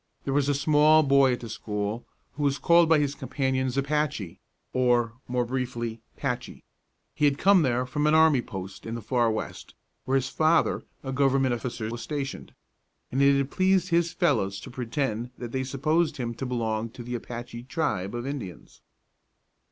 There 0.23 0.33
was 0.33 0.49
a 0.49 0.55
small 0.55 1.03
boy 1.03 1.33
at 1.33 1.41
the 1.41 1.47
school 1.49 2.07
who 2.33 2.41
was 2.41 2.57
called 2.57 2.89
by 2.89 2.97
his 2.97 3.13
companions 3.13 3.77
"Apache," 3.77 4.39
or, 4.73 5.13
more 5.27 5.45
briefly, 5.45 6.01
"Patchy." 6.17 6.63
He 7.13 7.25
had 7.25 7.37
come 7.37 7.61
there 7.61 7.85
from 7.85 8.07
an 8.07 8.15
army 8.15 8.41
post 8.41 8.87
in 8.87 8.95
the 8.95 9.03
far 9.03 9.29
West, 9.29 9.75
where 10.05 10.15
his 10.15 10.27
father, 10.27 10.81
a 11.03 11.11
government 11.11 11.53
officer, 11.53 11.87
was 11.89 12.01
stationed; 12.01 12.55
and 13.11 13.21
it 13.21 13.37
had 13.37 13.51
pleased 13.51 13.89
his 13.89 14.11
fellows 14.11 14.59
to 14.61 14.71
pretend 14.71 15.29
that 15.37 15.51
they 15.51 15.63
supposed 15.63 16.17
him 16.17 16.33
to 16.33 16.47
belong 16.47 16.89
to 16.89 17.03
the 17.03 17.13
Apache 17.13 17.65
tribe 17.69 18.15
of 18.15 18.25
Indians. 18.25 18.81